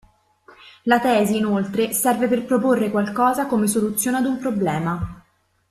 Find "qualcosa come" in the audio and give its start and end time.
2.89-3.67